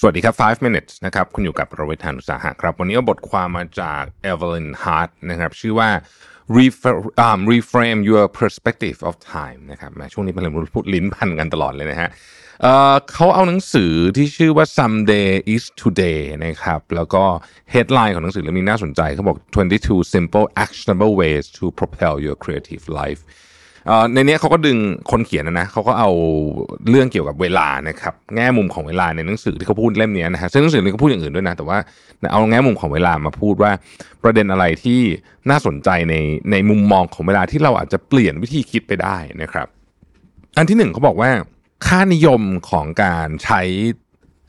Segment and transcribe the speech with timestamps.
[0.00, 5.90] สวัสดีครับ 5 minutes นะครับ คุณอยู่กับประวิทานุสาหะครับ วันนี้เอาบทความมาจาก Evelyn Hart นะครับ ชื่อว่า
[6.58, 12.10] Refra- um, reframe your perspective of time นะครับช่วงนี้เป็นพูดลิ้นพันกันตลอดเลยนะฮะ
[12.62, 17.24] เเขาเอาหนังสือที่ชื่อว่า someday is today นะครับ แล้วก็
[17.74, 19.38] headline ของหนังสือเล่มนี้น่าสนใจเขาบอก
[19.76, 23.20] 22 simple actionable ways to propel your creative life
[24.14, 24.78] ในนี้เขาก็ดึง
[25.10, 26.10] คนเขียนนะนะเขาก็เอา
[26.88, 31.78] เรื่องเกี่ยวกับเวลานะครับแง่มุมของเวลาในหนังสือที่เขาพูดเล่มนี้นะฮะซึ่งหนังสือนี้ก็พูดอย่างอื่นด้วยนะแต่ว่า
[32.32, 33.72] เอาแง่มุมของเวลามาพูดว่า
[34.22, 35.00] ประเด็นอะไรที่
[35.50, 36.14] น่าสนใจใน
[36.50, 39.66] ในมุมมองของเวลาที่เราอาจจะเปลี่ยนวิธีคิดไปได้นะครับ
[40.56, 41.30] อันที่หนึ่งเขาบอกว่า
[41.86, 43.62] ค่านิยมของการใช้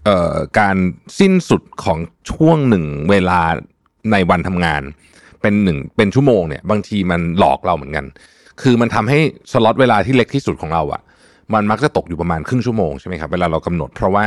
[0.05, 0.75] เอ่อการ
[1.19, 1.99] สิ้นสุดของ
[2.31, 3.41] ช่วงหนึ่งเวลา
[4.11, 4.81] ในวันทำงาน
[5.41, 8.05] เป็นหนึ่งเป็นชั่วโมงเนี่ยบางทีมันหลอกเราเหมือนกัน
[8.61, 9.19] คือมันทำให้
[9.51, 11.01] สล็อตเวลาที่เล็กที่สุดของเราอะ
[11.53, 14.25] มันมักจะตกอยู่ประมาณครึ่งชั่วโมงใช่ไหมครับเวลาเรากำหนดเพราะว่า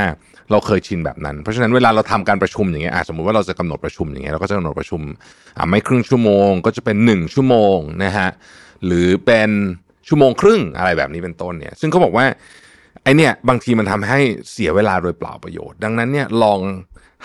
[0.51, 5.01] เราเคยชินแบบนั้น เพราะฉะนั้นเวลาเราทำการประชุมอย่างเงี้ยสมมุติว่าเราจะกำหนดประชุมอย่างเงี้ยเราก็จะกำหนดประชุม
[5.59, 8.29] อะไม่ครึ่งชั่วโมง ก็จะเป็นหนึ่งชั่วโมงนะฮะ
[8.87, 9.51] หรือเป็น
[10.09, 12.27] ชั่วโมงครึ่งอะไรแบบนี้เป็นต้นเนี่ย ซึ่งเขาบอกว่า
[13.03, 14.19] ไอเนี่ยบางทีมันทำให้
[14.51, 16.61] เสียเวลาโดยเปล่าประโยชน์ ดังนั้นเนี่ยลอง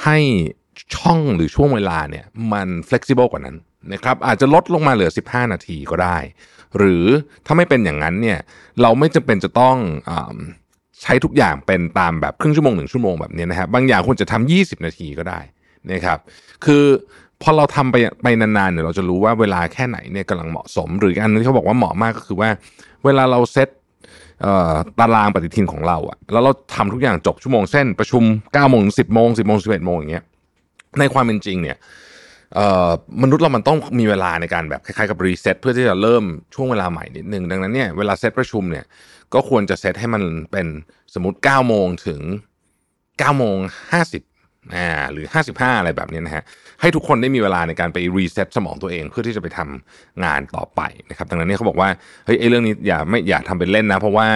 [0.04, 0.18] ให้
[0.96, 3.58] ช่องหรือช่วงเวลาเนี่ยมัน flexible กว่านั้น
[3.94, 6.18] นะครับอาจจะลดลงมาเหลือ 15 นาทีก็ได้
[6.78, 7.06] หรือ
[7.46, 8.40] ถ้าไม่เป็นอย่างนั้นเนี่ย
[8.82, 9.76] เราไม่จำเป็นจะต้อง
[10.10, 10.12] อ
[11.02, 15.40] ใช้ทุกอย่างเป็นตามแบบครึ่งชั่วโมงหนึ่งชั่วโมงแบบนี้นะครับบางอย่างควรจะทำ20 นาทีก็ได้
[15.92, 16.20] นะครับ
[16.66, 16.84] คือ
[17.42, 22.50] พอเราทำไปไปนานๆเนี่ยเราจะรู้ว่าเวลาแค่ไหนเนี่ยกำลังเหมาะสม หรืออันนึงที่เขาบอกว่าเหมาะมากก็คือว่า
[23.06, 23.70] เวลาเราเซต
[25.00, 30.24] ตารางปฏิทินของเราอะแล้วเราทำทุกอย่างจบชั่วโมงเช่นประชุม9โมงสิบโมงสิบโมงสิบเอ็ดโมงอย่างเงี้ย
[31.00, 31.78] ในความเป็นจริงเนี่ย
[33.22, 36.24] มนุษย์เรามันต้องมีเวลาในการแบบคล้ายๆกับ reset เพื่อที่จะเริ่ม
[36.56, 38.86] ช่วงเวลาใหม่นิดนึง ดังนั้นเนี่ยเวลาเซตประชุมเนี่ย
[39.34, 40.68] ก็ควรจะเซตให้มันเป็น
[41.14, 42.22] สมมติ 9 โมงถึง
[42.82, 43.58] 9 โมง
[44.16, 46.44] 50อ่าหรือ 55 อะไรแบบนี้นะฮะ
[46.82, 51.90] ให้ทุกคนได้มีเวลาในการไป reset สมองตัวเอง เพื่อที่จะไปทำงานต่อไปนะครับดังนั้นเนี่ยเขาบอกว่า
[52.26, 54.28] เฮ้ยไอ้เรื่องนี้อย่าไม่อย่าทำเป็นเล่นนะ เพราะว่า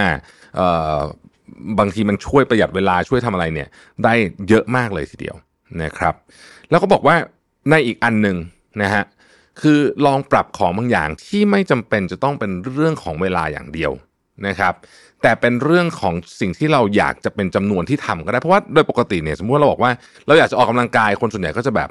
[0.56, 0.98] เอ่อ
[1.78, 3.68] บางทีมันช่วยประหยัดเวลาช่วยทำอะไรเนี่ย
[4.04, 4.14] ได้
[4.48, 5.36] เยอะมากเลยทีเดียว
[5.82, 6.14] นะครับ
[6.70, 7.16] แล้วก็บอกว่า
[7.70, 8.36] ในอีกอันหนึ่ง
[8.82, 9.04] นะฮะ
[9.60, 13.92] คือลองปรับของบางอย่างที่ไม่จำเป็นจะต้องเป็นเรื่องของเวลาอย่างเดียว
[14.46, 14.74] นะครับ
[15.22, 19.92] แต่เป็นเรื่องของสิ่งที่เราอยากจะเป็นจำนวนที่ทำก็ได้เพราะว่าโดยปกติเนี่ยสมมติเราบอกว่า
[20.26, 21.90] เราอยากจะออกกำลังกายคนส่วนใหญ่ก็จะแบบ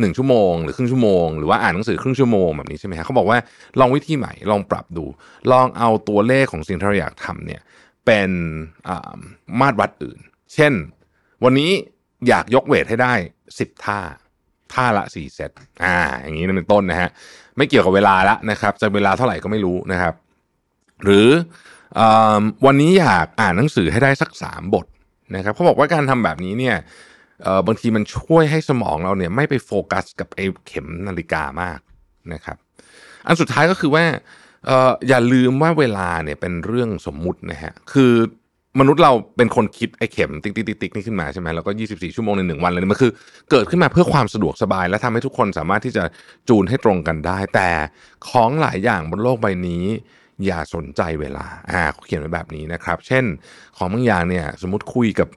[0.00, 3.38] หนึ่งชั่วโมงหรือครึ่งชั่วโมงหรือว่าอ่านหนังสือครึ่งชั่วโมงแบบนี้ใช่ไหมฮะเขาบอกว่า
[3.80, 5.04] ลองวิธีใหม่ลองปรับดู
[5.52, 7.60] ลองเอาตัวเลขของสิ่งที่เราอยากทำเนี่ย
[8.06, 8.30] เป็น
[9.60, 10.18] มาตรวัดอื่น
[10.54, 10.72] เช่น
[11.44, 11.70] วันนี้
[12.28, 13.14] อยากยกเวทให้ได้
[13.58, 14.00] สิบท่า
[14.72, 15.50] ท่าละสี่เซต
[15.84, 17.08] อ่า อย่างนี้นั่นเป็นต้นนะฮะ
[17.56, 20.14] ไม่เกี่ยวกับเวลาละนะครับ จะเวลาเท่าไหร่ก็ไม่รู้นะครับ
[21.04, 21.28] หรื
[21.98, 22.00] อ
[22.66, 24.86] วันนี้อยากอ่านหนังสือให้ได้สักสามบท
[25.36, 26.76] นะครับเขาบอกว่าการทำแบบนี้เนี่ย
[27.66, 31.78] บางทีมันช่วยให้สมองเราเนี่ยไม่ไปโฟกัสกับไอ้เข็มนาฬิกามาก
[32.32, 32.56] นะครับ
[33.26, 34.04] อันสุดท้ายก็คือว่า
[34.68, 38.12] อออย่าลืมว่าเวลาเนี่ยเป็นเรื่องสมมุตินะฮะ คือ
[38.80, 43.12] มนุษย์เราเป็นคนคิดไอ้เข็มติ๊กติ๊กติ๊กนี่ขึ้นมาใช่ไหมแล้วก็ 24 ชั่วโมงในหนึ่งวันเลยมันคือ
[43.50, 46.04] เกิดขึ้นมาเพื่อความสะดวกสบาย และทำให้ทุกคนสามารถที่จะ
[46.48, 47.68] จูนให้ตรงกันได้ แต่
[48.28, 49.84] ของหลายอย่างบนโลกใบนี้
[50.46, 53.24] อย่าสนใจเวลาอ่าเขาเขียนไว้แบบนี้นะครับ เช่น
[53.76, 55.28] ของบางอย่างเนี่ย สมมติคุยกับ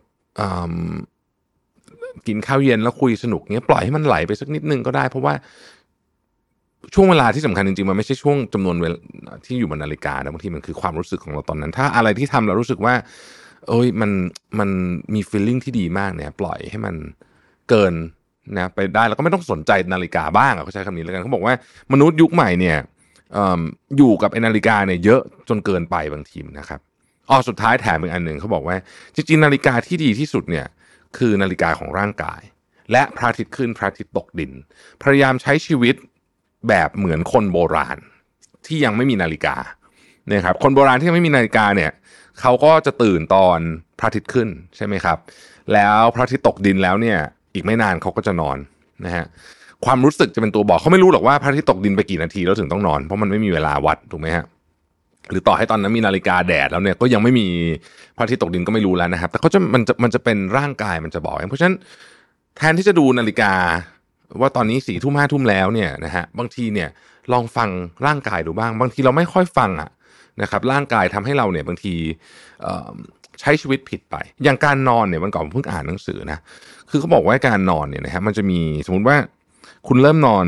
[2.28, 5.34] กินข้าวเย็นแล้วคุยสนุกเนี้ยปล่อยให้มันไหลไปสักนิดนึงก็ได้ เพราะว่า
[6.94, 8.98] ช่วงเวลาที่สำคัญจริงๆ มันไม่ใช่ช่วงจำนวนเวลา
[9.46, 12.94] ที่อยู่บนนาฬิกานะบางทีมันคือความรู้สึกของเราตอนนั้น ถ้าอะไรที่ทำเรารู้สึกว่า
[13.68, 14.12] เอ้ยมัน
[14.60, 14.70] มัน
[15.14, 16.96] มี feeling ที่ดีมากเนี่ยปล่อยให้มัน
[17.70, 17.94] เกิน
[18.58, 21.54] นะไปได้แล้วก็ไม่ต้องสนใจนาฬิกาบ้างเขาใช้คำนี้แล้วกันเขาบอกว่า
[21.94, 22.78] มนุษย์ยุคใหม่เนี่ย
[23.98, 26.80] อยู่กับไอนาฬิกาเนี่ยเยอะจนเกินไปบางทีนะครับ
[27.30, 28.76] อ๋อสุดท้ายแถมอีกอันหนึ่งเขาบอกว่า
[29.16, 30.66] จริงๆนาฬิกาที่ดีที่สุดเนี่ย
[31.18, 32.42] คือนาฬิกาของร่างกาย
[32.92, 34.52] และพระอาทิตย์ขึ้นพระอาทิตย์ตกดิน
[35.02, 35.96] พยายามใช้ชีวิต
[36.68, 37.98] แบบเหมือนคนโบราณ
[38.68, 39.56] ที่ยังไม่มีนาฬิกา
[40.28, 41.92] เนี่ยครับคนโบราณที่ยังไม่มีนาฬิกาเนี่ย
[42.42, 43.60] เขาก็จะตื่นตอน
[44.00, 45.18] พระอาทิตย์ขึ้นใช่ไหมครับ
[45.74, 47.18] แล้วพระอาทิตย์ตกดินแล้วเนี่ย
[47.54, 48.58] อีกไม่นานเขาก็จะนอน
[49.06, 49.26] นะฮะ
[49.86, 54.46] ความรู้สึกจะเป็นตัวบอกเขาไม่รู้หรอกว่าพระอาทิตย์ตกดินไปกี่นาทีแล้วถึงต้องนอนเพราะมันไม่มีเวลาวัดถูกไหมฮะ
[55.32, 57.48] หรือต่อให้ตอนนั้นมีนาฬิกาแดดแล้วเนี่ยก็ยังไม่มี
[58.16, 61.76] พระอาทิตย์ตกดินก็ไม่รู้แล้วนะครับ แต่เขาจะมันจะมันจะเป็นร่างกายมันจะบอกเองเพราะฉะนั้น
[62.58, 63.52] แทนที่จะดูนาฬิกา
[64.40, 66.90] ว่าตอนนี้สี่ทุ่มห้าทุ่มแล้วเนี่ยนะฮะบางทีเนี่ย
[67.34, 67.70] ลองฟัง
[68.06, 69.90] ร่างกายดูบ้าง บางทีเราไม่ค่อยฟังอะ
[70.42, 71.94] นะครับร่างกายทำให้เราเนี่ยบางที
[73.40, 76.40] ใช้ชีวิตผิดไป อย่างการนอนเนี่ยวันก่อนเพิ่งอ่านหนังสือนะ
[76.90, 79.18] คือเขาบอกว่าการนอนเนี่ยนะฮะมันจะมีสมมติว่า
[79.88, 80.46] คุณเริ่มนอน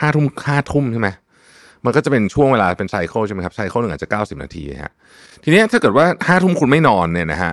[0.00, 1.08] ห้าทุ่มห้าทุ่มใช่ไหม
[1.84, 4.92] มันก็จะเป็นช่วงเวลาเป็นไซเคิลใช่ไหมครับไซเคิลหนึ่งอาจจะเก้าสิบนาทีฮะ
[5.42, 7.52] ทีนี้ถ้าเกิดว่าห้าทุ่มคุณไม่นอนเนี่ยนะฮะ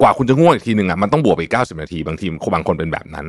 [0.00, 3.26] กว่าคุณจะง่วงอีกทีหนึ่งอะมันต้องบวกไปอีกเก้าสิบนาทีบางทีบางคนเป็นแบบนั้น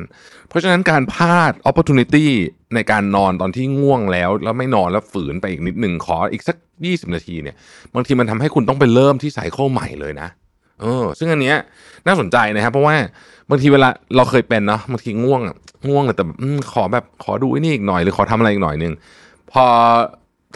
[0.48, 2.26] เพราะฉะนั้นการพลาด opportunity
[2.74, 6.56] ในการนอนตอนที่ง่วงแล้ว แล้วไม่นอนแล้วฝืนไปอีกนิดหนึ่งขออีกสัก
[6.86, 7.56] 20นาทีเนี่ย
[7.94, 10.28] บางทีมันทำให้คุณต้องไปเริ่มที่ไซเคิลใหม่เลยนะ
[10.80, 11.56] เออซึ่งอันเนี้ย
[12.06, 12.96] น่าสนใจนะครับ เพราะว่า
[13.50, 15.56] บางทีเวลาเราเคยเป็นเนาะบางทีง่วงอะ
[15.88, 16.24] ง่วงแต่
[16.72, 18.92] ขอแบบขอดูไอ้นี่อีกหน่อยหรือขอทำอะไรอีกหน่อยหนึง
[19.52, 19.64] พอ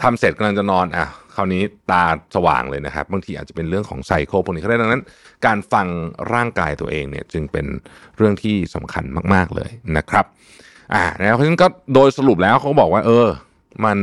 [0.01, 1.61] ทำเสร็จกำลังจะนอนอะคราวนี้
[1.91, 2.03] ตา
[2.35, 5.03] สว่างเลยนะครับ บางทีอาจจะเป็นเรื่องของไซเคิลพวกนี้ก็ได้ดังนั้น
[5.45, 5.87] การฟัง
[6.33, 7.65] ร่างกายตัวเองเนี่ยจึงเป็น
[8.17, 9.03] เรื่องที่สำคัญ
[9.33, 10.25] มาก ๆเลยนะครับ
[10.93, 13.27] อ่าแล้วเพราะฉะนั้นก็โดยสรุปแล้วเขาบอกว่า เออ
[13.85, 13.97] มัน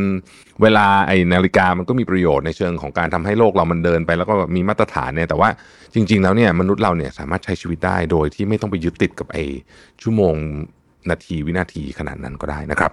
[0.62, 5.48] เวลาไอ้นาฬิกามันก็มีประโยชน์ในเชิงของการทำให้โลกเรามันเดินไป แล้วก็มีมาตรฐานเนี่ยแต่ว่า
[5.94, 9.44] จริง ๆ แล้วเนี่ยมนุษย์เราเนี่ยสามารถใช้ชีวิตได้โดยที่ไม่ต้องไปยึดติดกับไอ้
[10.02, 10.34] ชั่วโมง
[11.10, 12.92] นาทีวินาทีขนาดนั้นก็ได้นะครับ